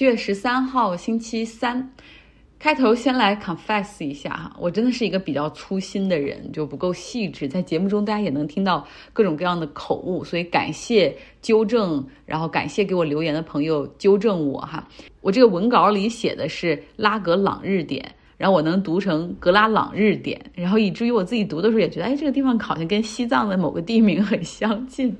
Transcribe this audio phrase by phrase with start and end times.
[0.00, 1.92] 七月十三号星期三，
[2.58, 7.46] 开头先来 confess 一下哈，我真的是一个比较粗心的人，就不够细致。
[7.46, 14.88] 在节目中，大家也能听到各种各样的口误，所以感谢纠正，然后感谢给我留言的朋友纠正我哈。
[15.20, 18.02] 我这个文稿里写的是拉格朗日点，
[18.38, 25.14] 然后我能读成格拉朗日点，然后以至于我自己读的时候也觉得，哎，这个地方好像跟西藏的某个地名很相近。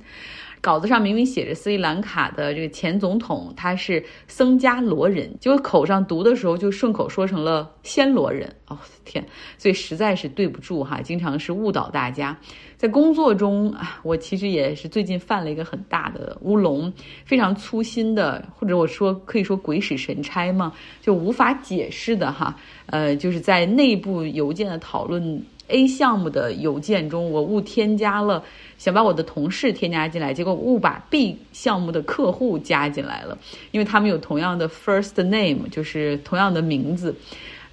[0.61, 8.55] 稿子上明明写着斯里兰卡的这个前总统他是僧伽罗人，结果口上读的时候就顺口说成了暹罗人。
[8.67, 9.25] 哦天，
[9.59, 12.39] 所以实在是对不住哈，经常是误导大家。
[12.77, 16.93] 在工作中啊，我其实也是最近犯了一个很大的乌龙，
[17.25, 22.55] 非常粗心的，或者我说可以说鬼使神差嘛，就无法解释的哈。
[22.87, 28.43] 呃，就是在内部邮件的讨论 A 项目的邮件中，我误添加了。
[28.77, 33.37] 想把我的同事添加进来，结果误把 B 项目的客户加进来了，
[33.73, 37.15] 因为他们有同样的 first name，就是同样的名字。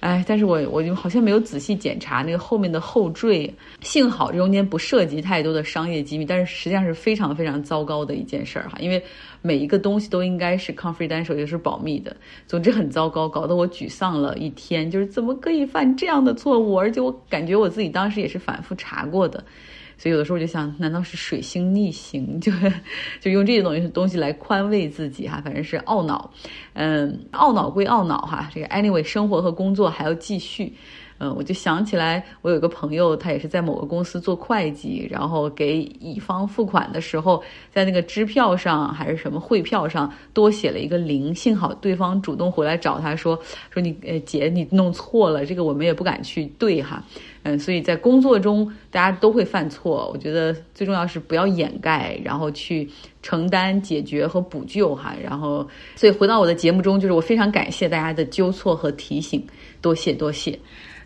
[0.00, 9.02] 哎，但是我我就好像没有仔细检查那个后面的后缀，幸好中间不涉及太多的商业机密，但是实际上是非常非常糟糕的一件事儿哈，因为
[9.42, 12.16] 每一个东西都应该是 confidential，也是保密的。
[12.46, 16.78] 总之很糟糕，搞得我沮丧了一天，就是怎么可以犯这样的错误？
[16.78, 19.44] 而且我感觉我自己当时也是反复查过的。
[19.98, 22.38] 所以有的时候我就想，难道是水星逆行？
[22.40, 22.52] 就
[23.20, 26.32] 就用这些东西东西来宽慰自己哈，反正是懊恼。
[26.74, 30.72] 嗯，懊恼归懊恼哈，这个 anyway，生活和工作还要继续。
[31.18, 43.36] 嗯，我就想起来，我有一个朋友，他也是在某个公司做会计，然后给乙方付款的时候，在那个支票上还是什么汇票上多写了一个零，幸好对方主动回来找他说
[43.70, 47.02] 说你呃姐你弄错了，这个我们也不敢去对哈。
[47.44, 52.88] 嗯，所以在工作中大家都会犯错，我觉得最重要是不要掩盖，然后去
[53.22, 55.14] 承担、解决和补救哈。
[55.22, 55.66] 然后，
[55.96, 59.42] 所以回到我的节目中，就是我非常感谢大家的纠错和提醒，
[59.80, 60.58] 多谢多谢。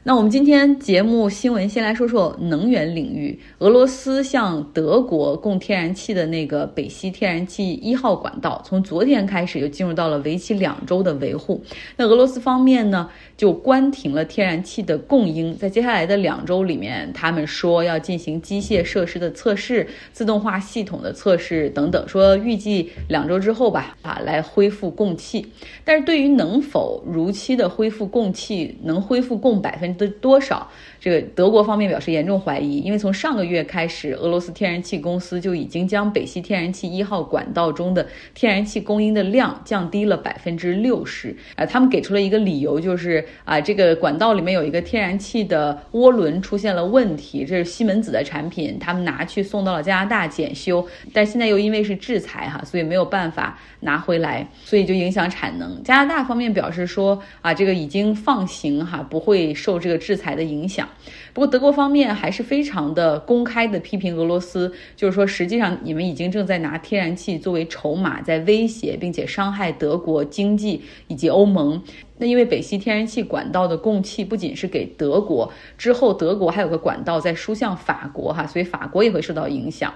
[0.05, 3.39] 那我们今天节目新闻先来说说能源领域。
[3.61, 11.63] 俄罗斯向德国供天然气的那个北溪天然气一号管道，从昨天开始就进入到了为期两周的维护。
[11.97, 15.57] 那俄罗斯方面呢，就关停了天然气的供应。
[15.57, 25.47] 在接下来的两周里面，他们说要进行机械设施的测试、自动化系统的测试等等，说预计两周之后吧，啊，来恢复供气。
[25.85, 29.92] 但是对于能否如期的恢复供气，能恢复供百分。
[29.97, 30.69] 的多少？
[31.01, 41.37] 这个德国方面表示严重怀疑，因为从上个月开始，俄罗斯天然气公司就已经将北溪天然气一号管道中的天然气供应的量降低了百分之六十。
[41.57, 55.83] 啊，他们给出了一个理由，就是啊，这个管道里面有一个天然气的涡轮出现了问题，这是西门子的产品，他们拿去送到了加拿大检修，但现在又因为是制裁哈，所以没有办法拿回来，所以就影响产能。
[55.83, 60.89] 加拿大方面表示说啊，这个已经放行哈，不会受这个制裁的影响。
[61.35, 71.83] 不过德国方面还是非常的公开的批评俄罗斯，就是说实际上你们已经正在拿天然气作为筹码，在威胁并且伤害德国经济以及欧盟。
[72.19, 79.93] 那因为北溪天然气管道的供气不仅是给德国，之后德国还有个管道在输向法国哈，所以法国也会受到影响。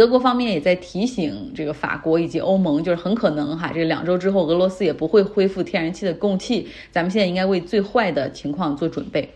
[0.00, 9.28] 德国方面也在提醒这个法国以及欧盟，就是很可能哈，这两周之后俄罗斯也不会恢复天然气的供气，咱们现在应该为最坏的情况做准备。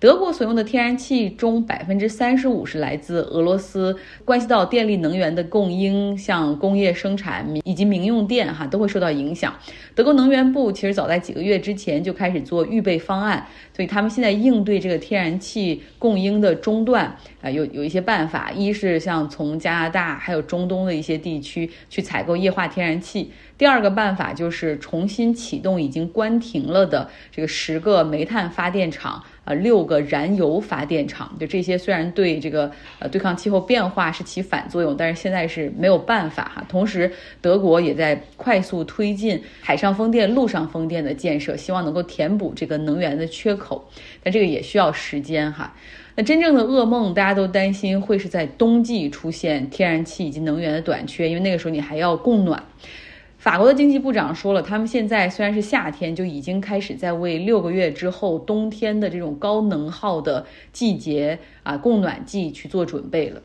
[0.00, 3.94] 德国所用的天然气中，百分之三十五是来自俄罗斯，
[4.24, 9.54] 关系到电力能源的供应，像工业生产以及民用电哈都会受到影响。
[9.94, 13.46] 德国能源部其实早在几个月之前就开始做预备方案，
[13.76, 23.30] 所以他们现在应对这个天然气供应的中断啊，有有一些办法，一是像从加拿大还有中东的一些地区去采购液化天然气。
[23.58, 31.36] 第二个办法就是重新启动已经关停了的这个十个煤炭发电厂，呃，六个燃油发电厂。
[31.40, 36.64] 就这些虽然对这个呃对抗气候变化是起反作用，但是现在是没有办法哈。
[36.68, 43.84] 同时，德国也在快速推进海上风电、陆上风电的建设，希望能够填补这个能源的缺口。
[44.22, 45.74] 但这个也需要时间哈。
[46.14, 52.62] 那真正的噩梦，大家都担心会是在冬季出现天然气以及能源的短缺，因为那个时候你还要供暖。
[53.40, 60.44] 法国的经济部长说了，他们现在虽然是夏天，就已经开始在为六个月之后冬天的这种高能耗的
[60.74, 63.40] 季节啊供暖季去做准备了。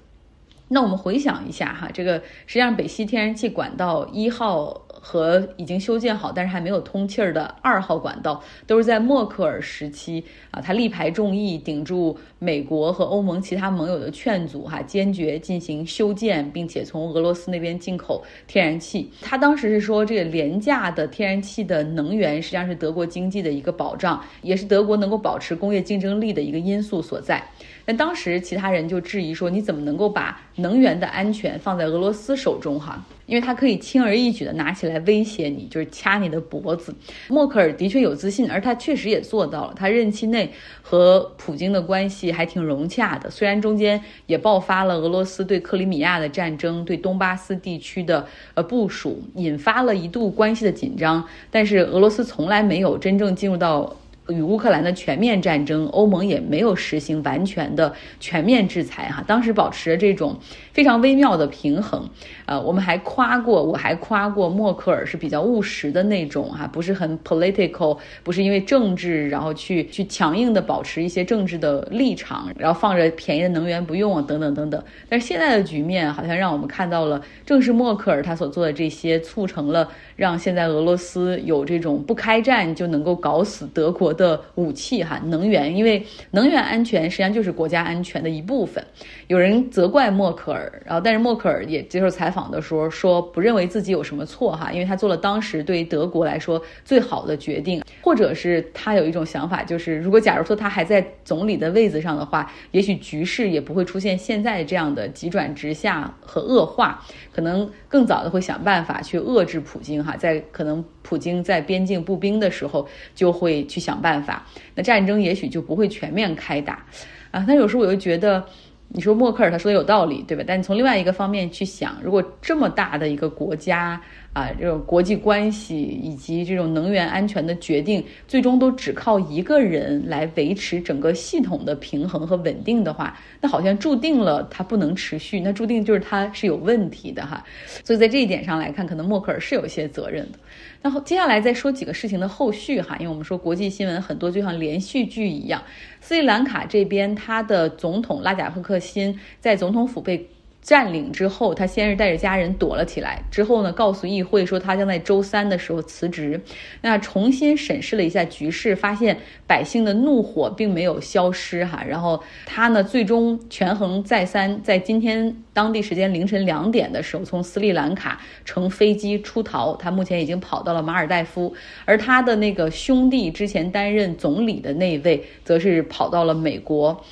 [0.75, 4.81] 那我们回想一下哈，这个实际上北溪天然气管道一号。
[5.07, 19.11] 和已经修建好但是还没有通气儿的二号管道，都是在默克尔时期啊，他力排众议，顶住美国和欧盟其他盟友的劝阻，哈，坚决进行修建，并且从俄罗斯那边进口天然气。
[19.21, 27.47] 他当时是说，这个廉价的天然气的能源实际上是德国经济的一个保障，也是德国能够保持工业竞争力的一个因素所在。
[27.85, 32.79] 但当时其他人就质疑说，你怎么能够把能源的安全放在俄罗斯手中？
[32.79, 36.95] 哈，因为他可以轻而易举的拿起来威胁你，就是掐你的脖子。
[37.27, 39.73] 默克尔的确有自信，而他确实也做到了。
[39.75, 40.49] 他任期内
[40.81, 51.23] 和普京的关系还挺融洽的，虽然中间也爆发了俄罗斯对克里米亚的战争，对东巴斯地区的呃部署，引发了一度关系的紧张。
[51.51, 53.95] 但是俄罗斯从来没有真正进入到。
[54.29, 60.35] 与乌克兰的全面战争，欧盟也没有实行完全的全面制裁哈，当时保持着这种
[60.73, 62.09] 非常微妙的平衡。
[62.47, 74.83] 呃，我们还夸过，我还夸过默克尔是比较务实的那种哈，不是很 political，不是因为政治然后去去强硬的保持一些政治的立场，然后放着便宜的能源不用啊等等等等。
[75.07, 84.14] 但是现在的局面好像让我们看到了，正是默克尔他所做的这些，促成了让现在俄罗斯有这种不开战就能够搞死德国。
[84.15, 88.83] 的武器哈，能源，因为能源安全实际上就是国家安全的一部分。
[89.27, 107.03] 有人责怪默克尔，然后但是默克尔也接受采访的时候说，不认为自己有什么错哈，因为他做了当时对于德国来说最好的决定，或者是他有一种想法，就是如果假如说他还在总理的位子上的话，也许局势也不会出现现在这样的急转直下和恶化，
[107.33, 113.95] 可能更早的会想办法去遏制普京哈，在可能普京在边境步兵的时候就会去想。
[114.05, 116.85] 办法，那战争也许就不会全面开打，
[117.31, 118.45] 啊，但有时候我又觉得，
[118.89, 120.43] 你说默克尔他说的有道理，对吧？
[120.45, 123.99] 但你从另外一个方面去想，如果这么大的一个国家。
[124.35, 137.41] 啊，这种国际关系以及这种能源安全的决定，最终都只靠一个人来维持整个系统的平衡和稳定的话，那好像注定了它不能持续，那注定就是它是有问题的哈。
[137.85, 140.39] 所以在这一点上来看，可能默克尔是有一些责任的。
[140.81, 145.63] 然后接下来再说几个事情的后续哈，因为我们说国际新闻很多就像连续剧一样。
[146.01, 150.27] 斯里兰卡这边，他的总统拉贾帕克辛在总统府被。
[150.65, 156.41] 占领之后，他先是带着家人躲了起来，之后呢，告诉议会说他将在周三的时候辞职。
[156.81, 159.15] 那重新审视了一下局势，发现
[159.45, 161.83] 百姓的怒火并没有消失哈。
[161.87, 169.75] 然后他呢，最终权衡再三，在今天当地时间凌晨两点的时候，从斯里兰卡乘飞机出逃。
[169.75, 171.53] 他目前已经跑到了马尔代夫，
[171.85, 177.05] 而他的那个兄弟之前担任总理的那位，则是跑到了美国。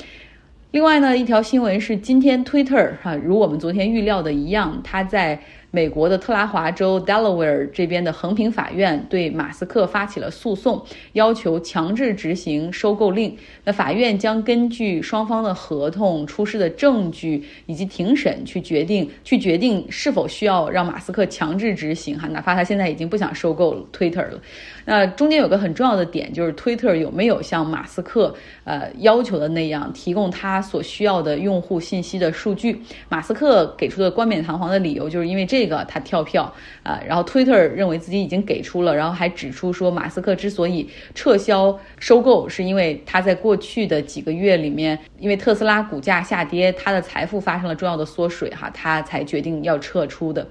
[0.74, 5.40] 另外呢，一条新闻是今天 Twitter 哈，如我们昨天预料的一样，它在。
[5.76, 10.80] 美国的特拉华州 Delaware 这边的横平法院对马斯克发起了诉讼，
[11.14, 13.36] 要求强制执行收购令。
[13.64, 24.40] 那法院将根据双方的合同、出示的证据以及庭审去决定，去决定是否需要让马斯克强制执行哈，哪怕他现在已经不想收购 Twitter 了。
[24.86, 28.32] 那中间有个很重要的点，就是 Twitter 有没有像马斯克
[28.64, 32.80] 呃要求的那样提供他所需要的用户信息的数据？
[33.10, 35.63] 马斯克给出的冠冕堂皇的理由就是因为这。
[35.64, 50.46] 这个他跳票啊，然后推特认为自己已经给出了，然后还指出说，马斯克之所以撤销收购，是因为他在过去的几个月里面，因为特斯拉股价下跌，他的财富发生了重要的缩水哈，他才决定要撤出的。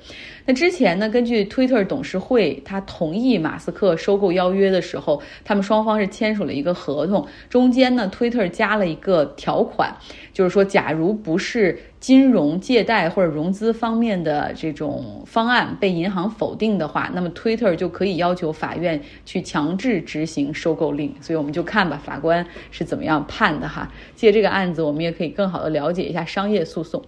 [0.45, 9.95] 那之前呢，根据 Twitter 董事会他同意马斯克收购邀约的时候，他们双方是签署了一个合同，中间呢，Twitter 加了一个条款，
[10.33, 21.15] 就是说，假如不是金融借贷或者融资方面的这种方案被银行否定的话，那么 Twitter 就可以要求法院去强制执行收购令。
[21.21, 23.91] 所以我们就看吧，法官是怎么样判的哈。
[24.17, 27.01] 借这个案子，我们也可以更好的了解一下商业诉讼。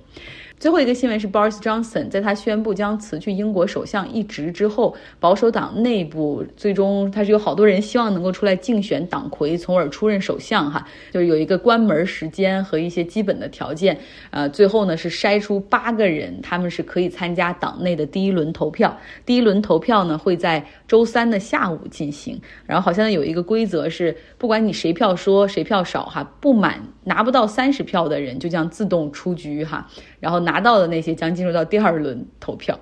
[0.59, 13.99] 最后一个新闻是，Boris Johnson 在他宣布将辞去英国首相一职之后，保守党内部最终他是有好多人希望能够出来竞选党魁，从而出任首相哈，就是有一个关门时间和一些基本的条件，
[14.31, 18.97] 呃，最后呢是筛出八个人，他们是可以参加党内的第一轮投票。
[19.27, 29.87] 第一轮投票呢会在周三的下午进行，然后好像有一个规则是，不管你谁票说谁票少哈，不满拿不到三十票的人就将自动出局哈。
[30.21, 32.79] 然后拿到的那些将进入到第二轮投票。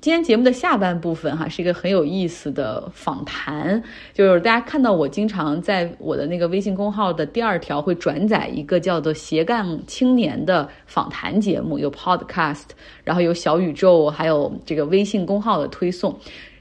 [0.00, 3.82] 今天节目的下半部分哈，是一个很有意思的访谈，
[4.14, 12.68] 就是大家看到我经常在我的那个微信公号的第二条会转载一个叫做“斜杠青年”的访谈节目，有 podcast，
[13.04, 16.18] 然后有小宇宙，还有这个微信公号的推送。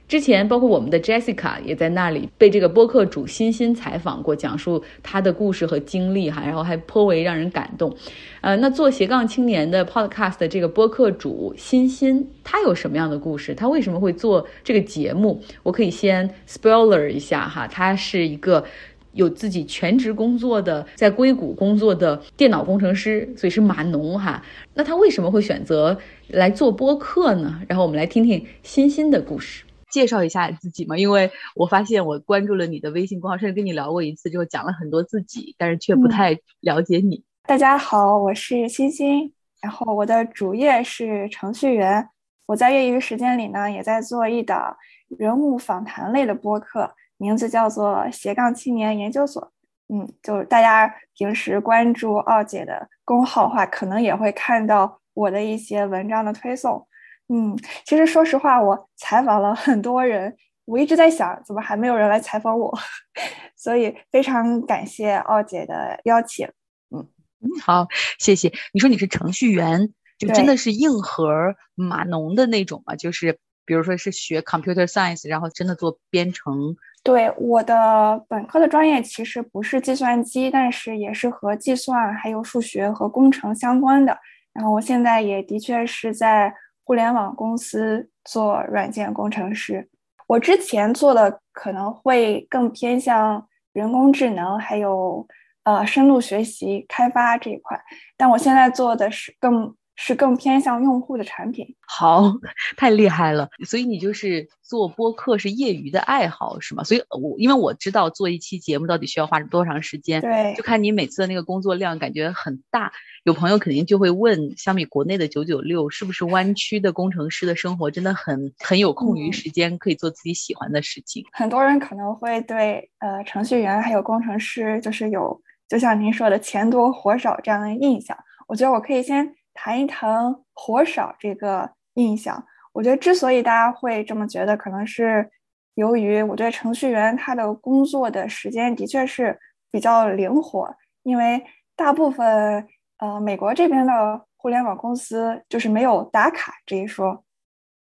[0.09, 7.95] 之前，包括我们的 Jessica 也在那里被这个播客主欣欣采访过，讲述她的故事和经历哈，然后还颇为让人感动。
[8.41, 13.53] 呃，那做斜杠青年的 Podcast 的这个播客主欣欣，她有什么样的故事？
[13.53, 15.39] 她为什么会做这个节目？
[15.61, 18.65] 我可以先 spoiler 一下哈，她是一个
[19.13, 24.43] 有自己全职工作的，在硅谷工作的电脑工程师，所以是码农哈。
[24.73, 25.99] 那她为什么会选择
[26.29, 27.61] 来做播客呢？
[27.67, 29.65] 然后我们来听听欣欣的故事。
[29.91, 37.23] 介绍一下自己嘛，因为我发现我关注了你的微信公号，甚至跟你聊过一次，之后讲了很多自己，但是却不太了解你。
[37.47, 42.07] 大家好，我是欣欣，然后我的主业是程序员，
[42.45, 44.77] 我在业余时间里呢，也在做一档
[45.17, 49.51] 人物访谈类的播客，名字叫做斜杠青年研究所。
[49.91, 56.85] 嗯，就是大家平时关注奥姐的公号的话，可能也会看到我的一些文章的推送。
[57.31, 57.55] 嗯，
[57.85, 62.75] 其实说实话，我采访了很多人，我一直在想，怎么还没有人来采访我？
[63.55, 66.47] 所以非常感谢奥姐的邀请。
[66.89, 67.05] 嗯
[67.41, 68.51] 嗯，好，谢谢。
[68.73, 72.95] 你说你是程序员，就真的是硬核码农的那种吗？
[72.95, 76.75] 就是比如说是学 computer science，然后真的做编程？
[77.03, 84.17] 对，我的本科的专业其实不是计算机，但是也是和计算还有数学和工程相关的。
[84.51, 86.51] 然后我现在也的确是在。
[86.89, 89.87] 互联网公司做软件工程师，
[90.25, 95.23] 我之前做的可能会更偏向人工智能，还有
[95.65, 97.79] 呃深度学习开发这一块，
[98.17, 99.75] 但我现在做的是更。
[100.01, 102.31] 是更偏向用户的产品，好，
[102.77, 103.49] 太厉害了。
[103.67, 106.85] 所以你就是做播客是业余的爱好是吗？
[106.85, 112.93] 所以我因为我知道做一期节目到底需要花多长时间，对，就看你每次的那个工作量感觉很大。
[113.25, 121.25] 有朋友肯定就会问，相比国内的九九六，是不是湾区的工程师的生活真的很很有空余时间可以做自己喜欢的事情？
[121.33, 128.17] 很多人可能会对呃程序员还有工程师就是有就像您说的钱多活少这样的印象。
[128.47, 129.35] 我觉得我可以先。
[129.53, 135.29] 谈一谈活少这个印象，我觉得之所以大家会这么觉得，可能是
[135.75, 139.37] 由于我对程序员他的工作的时间的确是
[139.71, 141.43] 比较灵活，因为
[141.75, 142.67] 大部分
[142.99, 147.23] 呃美国这边的互联网公司就是没有打卡这一说，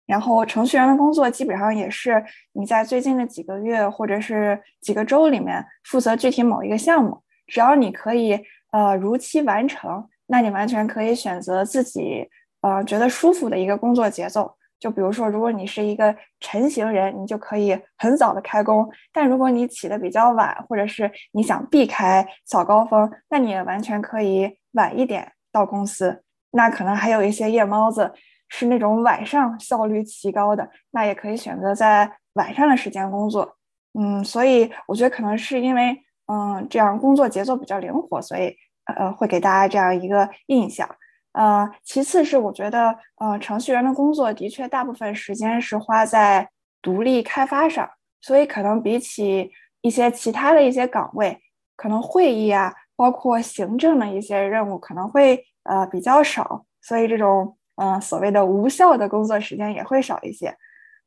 [0.07, 8.41] 然后程序员的工作基本上也是你在最近的几个月或者是几个周里面负责具体某一个项目，只要你可以
[8.73, 10.09] 呃如期完成。
[10.27, 12.29] 那你完全可以选择自己
[12.61, 26.23] 呃觉得舒服的一个工作节奏，就比如说，如果你是一个晨型人，你就可以很早的开工；但如果你起的比较晚，或者是你想避开早高峰，那你也完全可以晚一点到公司。
[26.51, 28.13] 那可能还有一些夜猫子
[28.49, 33.57] 是那种晚上效率奇高的，那也可以选择在晚上的时间工作。
[33.99, 38.57] 嗯，所以我觉得可能是因为嗯这样工作节奏比较灵活，所以。
[38.87, 40.89] 呃，会给大家这样一个印象。
[41.33, 46.49] 呃，其次是我觉得，呃，程序员的工作的确大部分时间是花在
[46.81, 47.87] 独立开发上，
[48.23, 49.51] 所以可能比起
[49.83, 51.39] 一些其他的一些岗位，
[51.77, 60.57] 可能会议啊，包括行政的一些任务可能会呃比较少，所以这种嗯所谓的无效的工作时间也会少一些。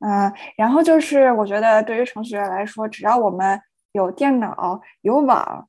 [0.01, 3.59] 嗯，然后就是我觉得对于程序员来说，只要我们
[3.93, 5.67] 有电脑有网。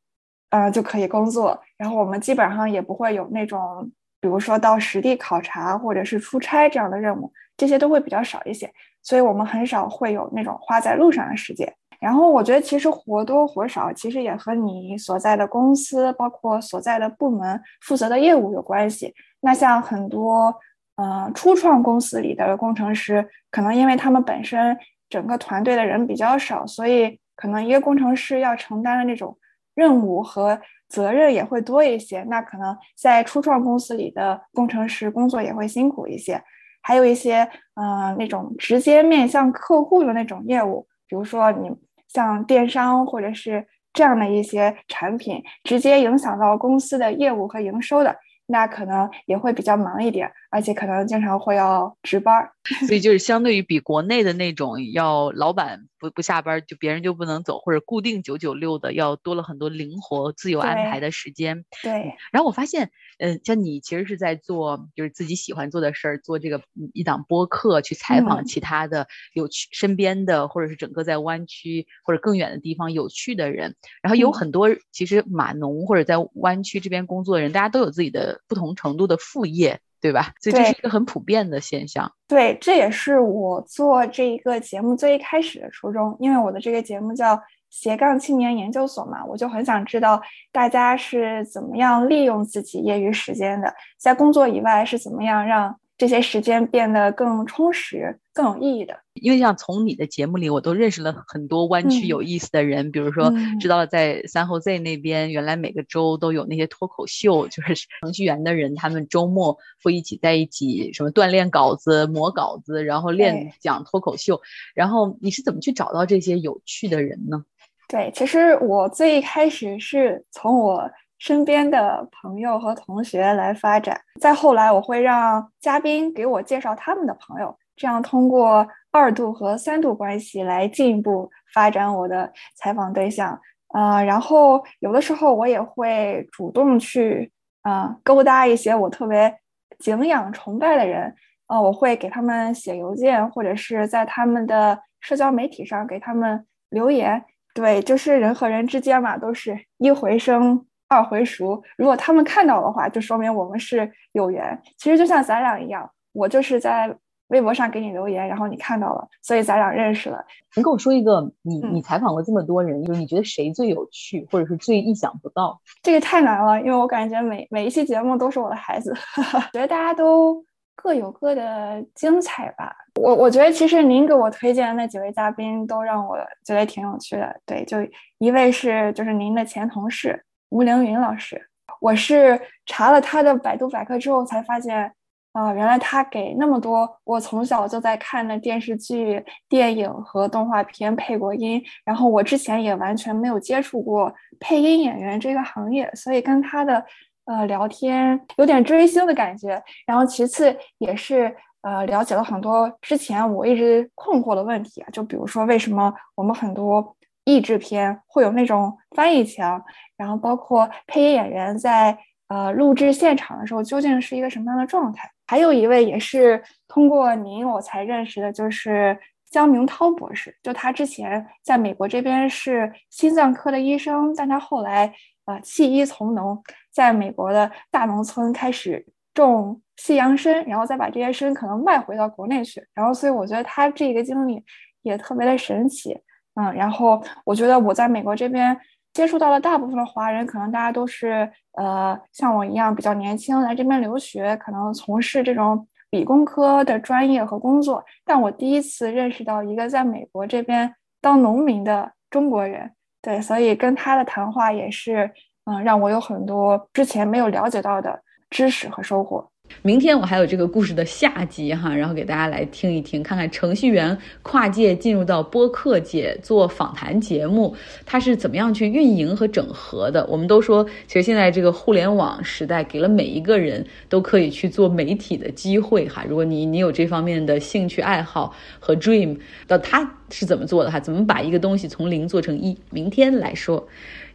[0.50, 1.60] 呃，就可以工作。
[1.76, 3.90] 然后我们基本上也不会有那种，
[4.20, 8.70] 比如说到实地考察或者是出差这样的任务，这些都会比较少一些。
[9.02, 11.72] 所以我们很少会有那种花在路上的时间。
[12.00, 19.14] 然后我觉得其实活多活少，其实也和你所在的公司，包括所在的部门负责的业务有关系。
[19.40, 20.54] 那像很多
[20.96, 24.76] 呃初创公司里的工程师，可能因为他们本身
[25.08, 29.36] 整个团队的人比较少，所以可能一个工程师要承担的那种。
[29.80, 30.60] 任务和
[30.90, 36.42] 责任也会多一些，那可能在初创公司里的工程师工作也会辛苦一些。
[36.82, 41.70] 还有一些，嗯，那种直接面向客户的那种业务，比如说你
[42.08, 48.14] 像电商或者是这样的一些产品，直接影响到公司的业务和营收的，
[48.46, 52.50] 那可能也会比较忙一点，而且可能经常会要值班。
[52.86, 61.64] 所以就是相对于比国内的那种要老板不不下班就别人就不能走，或者固定九九六的，要多了很多灵活自由安排的时间。
[61.82, 62.14] 对。
[62.30, 66.60] 然后我发现，嗯，像你其实是在做就是自己喜欢做的事儿，做这个
[66.92, 73.74] 一档播客，去采访其他的有趣身边的，或者是整个在湾区或者更远的地方有趣的人。
[74.02, 79.80] 然后有很多其实码农或者在湾区这边工作的人，大家都有自己的不同程度的副业。
[80.00, 80.32] 对吧？
[80.40, 82.10] 所以这是一个很普遍的现象。
[82.28, 86.16] 对，这也是我做这一个节目最一开始的初衷。
[86.18, 87.40] 因为我的这个节目叫
[87.70, 90.20] 斜杠青年研究所嘛，我就很想知道
[90.52, 95.79] 大家是怎么样利用自己业余时间的，在工作以外是怎么样让。
[96.00, 98.98] 这些时间变得更充实、更有意义的。
[99.12, 103.30] 因为像从你的节目里，我都认识了很多湾区有意思的人，比如说
[103.60, 114.40] 知道了在三后 Z 那边，原来每个周都有那些脱口秀，就是程序员的人，他们周末会一起在一起什么锻炼稿子、磨稿子，然后练讲脱口秀。
[114.74, 117.44] 然后你是怎么去找到这些有趣的人呢？
[117.88, 120.90] 对，其实我最一开始是从我。
[121.20, 133.38] 身边的朋友和同学来发展，再后来我会让嘉宾给我介绍他们的朋友，这样通过二度和三度关系来进一步发展我的采访对象。
[133.68, 137.30] 啊，然后有的时候我也会主动去
[137.62, 139.32] 啊勾搭一些我特别
[139.78, 141.14] 敬仰崇拜的人，
[141.46, 147.22] 啊，我会给他们写邮件，或者是在他们的社交媒体上给他们留言。
[147.54, 150.66] 对，就是人和人之间嘛，都是一回生。
[150.90, 154.60] 二回熟，如果他们看到的话，就说明我们是有缘。
[154.76, 156.92] 其实就像咱俩一样，我就是在
[157.28, 160.20] 微博上给你留言，然后你看到了，所以咱俩认识了。
[160.56, 165.56] 你跟我说一个，你你采访过这么多人，就是你觉得谁最有趣，或者是最意想不到？
[165.80, 168.92] 这个太难了，因为我感觉每每一期节目都是我的孩子，
[169.54, 170.44] 觉得大家都
[170.74, 172.74] 各有各的精彩吧。
[173.00, 177.40] 我我觉得其实您给我推荐的那几位嘉宾都让我觉得挺有趣的。
[177.46, 177.76] 对，就
[178.18, 180.20] 一位是就是您的前同事。
[180.50, 181.40] 吴凌云老师，
[181.80, 184.92] 我是查了他的百度百科之后才发现，
[185.32, 196.84] 啊，原来他给那么多我从小就在看的电视剧、电影和动画片配过音，然后我之前也完全没有接触过配音演员这个行业，所以跟他的
[197.26, 199.62] 呃聊天有点追星的感觉。
[199.86, 206.96] 然后其次也是呃了解了很多之前我一直困惑的问题啊，就比如说为什么我们很多。
[207.30, 209.62] 译制片会有那种翻译腔，
[209.96, 211.96] 然后包括配音演员在
[212.28, 215.10] 呃录制现场的时候究竟是一个什么样的状态？
[215.26, 218.98] 还有一位也是通过您我才认识的，就是
[219.30, 220.36] 江明涛博士。
[220.42, 224.92] 就他之前在美国这边是心脏科的医生，但他后来
[225.26, 232.66] 呃弃医从农，在美国的大农村开始种西洋参，然后再把这些参可能卖回到国内去。
[232.74, 234.42] 然后所以我觉得他这个经历
[234.82, 235.96] 也特别的神奇。
[236.40, 238.56] 嗯，然后我觉得我在美国这边
[238.94, 247.84] 接触到了大部分的华人，可能大家都是呃像我一样比较年轻来这边留学，可能从事这种理工科的专业和工作。
[248.06, 252.72] 但我第一次认识到一个在美国这边当农民的中国人，
[253.02, 255.10] 对，所以跟他的谈话也是
[255.44, 259.28] 嗯让我有很多之前没有了解到的知识和收获。
[259.62, 270.06] 明天我还有这个故事的下集哈，然后给大家来听一听，看看程序员跨界进入到播客界做访谈节目，他是怎么样去运营和整合的。
[270.06, 276.04] 我们都说，其实现在这个互联网时代给了每一个人都可以去做媒体的机会哈。
[276.08, 280.80] 如果你你有这方面的兴趣爱好和 dream，那他是怎么做的哈？
[280.80, 282.56] 怎么把一个东西从零做成一？
[282.70, 283.68] 明天来说。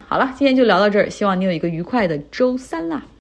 [0.08, 3.06] 好了，今天就聊到这儿，希望你有一个愉快的周三啦。